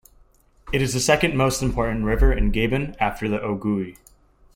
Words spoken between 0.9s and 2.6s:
the second most important river in